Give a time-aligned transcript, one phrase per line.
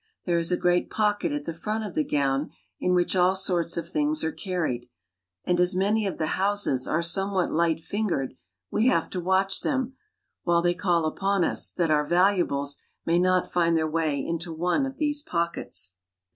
[0.25, 3.77] There is a great pocket at the front of the gown, in which all sorts
[3.77, 4.89] of things are carried;
[5.43, 8.33] and as many of the Hausas are somewhat light fingered,
[8.71, 9.93] we have to watch them,
[10.41, 14.87] while they call upon us, that our valuables may not find their way into one
[14.87, 15.93] of these pockets.